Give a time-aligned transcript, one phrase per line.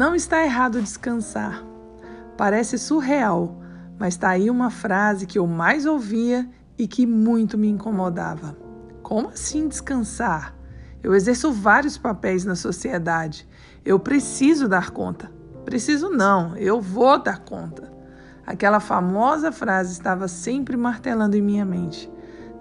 [0.00, 1.62] Não está errado descansar.
[2.34, 3.60] Parece surreal,
[3.98, 6.48] mas está aí uma frase que eu mais ouvia
[6.78, 8.56] e que muito me incomodava.
[9.02, 10.54] Como assim descansar?
[11.02, 13.46] Eu exerço vários papéis na sociedade.
[13.84, 15.30] Eu preciso dar conta.
[15.66, 17.92] Preciso não, eu vou dar conta.
[18.46, 22.10] Aquela famosa frase estava sempre martelando em minha mente.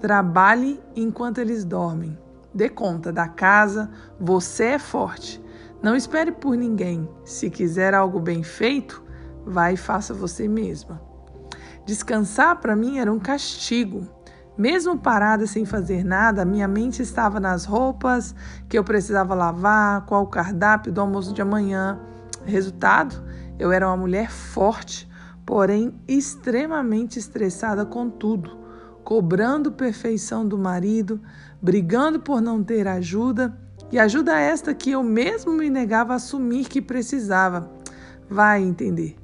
[0.00, 2.18] Trabalhe enquanto eles dormem.
[2.54, 5.44] Dê conta da casa, você é forte.
[5.82, 7.08] Não espere por ninguém.
[7.24, 9.02] Se quiser algo bem feito,
[9.44, 11.00] vai e faça você mesma.
[11.84, 14.08] Descansar para mim era um castigo.
[14.58, 18.34] Mesmo parada sem fazer nada, minha mente estava nas roupas
[18.68, 22.00] que eu precisava lavar, qual o cardápio do almoço de amanhã.
[22.44, 23.22] Resultado,
[23.58, 25.08] eu era uma mulher forte,
[25.44, 28.58] porém extremamente estressada com tudo,
[29.04, 31.20] cobrando perfeição do marido,
[31.60, 33.56] brigando por não ter ajuda,
[33.90, 37.70] e ajuda esta que eu mesmo me negava a assumir que precisava.
[38.28, 39.16] Vai entender.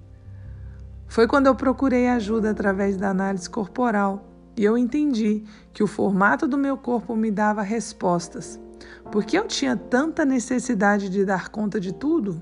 [1.08, 6.46] Foi quando eu procurei ajuda através da análise corporal e eu entendi que o formato
[6.46, 8.60] do meu corpo me dava respostas.
[9.10, 12.40] Por que eu tinha tanta necessidade de dar conta de tudo?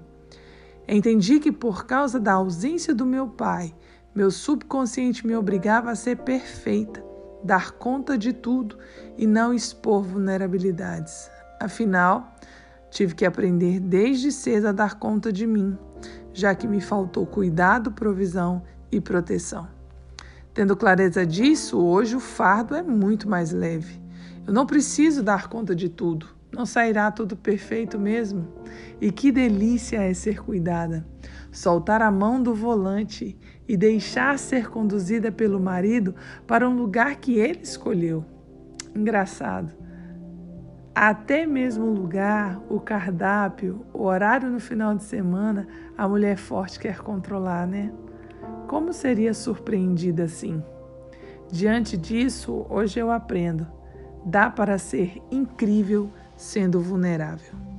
[0.87, 3.75] Entendi que por causa da ausência do meu pai,
[4.15, 7.03] meu subconsciente me obrigava a ser perfeita,
[7.45, 8.77] dar conta de tudo
[9.17, 11.31] e não expor vulnerabilidades.
[11.61, 12.35] Afinal,
[12.91, 15.79] tive que aprender desde cedo a dar conta de mim
[16.33, 19.69] já que me faltou cuidado, provisão e proteção.
[20.53, 24.01] Tendo clareza disso, hoje o fardo é muito mais leve.
[24.47, 26.27] Eu não preciso dar conta de tudo.
[26.53, 28.49] Não sairá tudo perfeito mesmo?
[29.01, 31.07] E que delícia é ser cuidada.
[31.53, 36.15] Soltar a mão do volante e deixar ser conduzida pelo marido
[36.47, 38.25] para um lugar que ele escolheu.
[38.95, 39.73] Engraçado.
[41.03, 46.79] Até mesmo o lugar, o cardápio, o horário no final de semana, a mulher forte
[46.79, 47.91] quer controlar, né?
[48.69, 50.63] Como seria surpreendida assim?
[51.51, 53.67] Diante disso, hoje eu aprendo.
[54.27, 57.70] Dá para ser incrível sendo vulnerável.